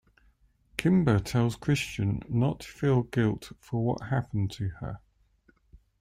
Kimber 0.77 1.19
tells 1.19 1.55
Christian 1.55 2.23
not 2.27 2.61
to 2.61 2.67
feel 2.67 3.03
guilt 3.03 3.51
for 3.59 3.85
what 3.85 4.09
happened 4.09 4.49
to 4.53 4.69
her. 4.79 4.99